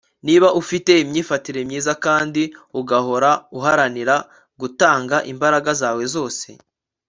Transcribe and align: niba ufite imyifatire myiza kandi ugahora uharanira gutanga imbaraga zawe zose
niba 0.25 0.47
ufite 0.61 0.91
imyifatire 1.03 1.59
myiza 1.69 1.93
kandi 2.05 2.41
ugahora 2.79 3.31
uharanira 3.57 4.15
gutanga 4.61 5.15
imbaraga 5.31 5.71
zawe 5.81 6.03
zose 6.15 6.47